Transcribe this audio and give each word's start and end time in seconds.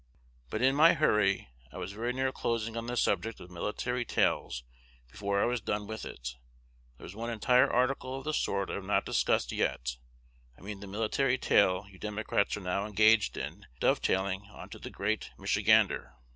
"But, 0.49 0.63
in 0.63 0.73
my 0.73 0.93
hurry, 0.93 1.49
I 1.71 1.77
was 1.77 1.91
very 1.91 2.11
near 2.11 2.31
closing 2.31 2.75
on 2.75 2.87
this 2.87 3.03
subject 3.03 3.39
of 3.39 3.51
military 3.51 4.03
tails 4.03 4.63
before 5.11 5.39
I 5.39 5.45
was 5.45 5.61
done 5.61 5.85
with 5.85 6.05
it. 6.05 6.37
There 6.97 7.05
is 7.05 7.15
one 7.15 7.29
entire 7.29 7.71
article 7.71 8.17
of 8.17 8.23
the 8.23 8.33
sort 8.33 8.71
I 8.71 8.73
have 8.73 8.83
not 8.83 9.05
discussed 9.05 9.51
yet; 9.51 9.97
I 10.57 10.61
mean 10.61 10.79
the 10.79 10.87
military 10.87 11.37
tail 11.37 11.85
you 11.87 11.99
Democrats 11.99 12.57
are 12.57 12.61
now 12.61 12.87
engaged 12.87 13.37
in 13.37 13.67
dovetailing 13.79 14.47
on 14.49 14.69
to 14.69 14.79
the 14.79 14.89
great 14.89 15.29
Michigander. 15.37 16.13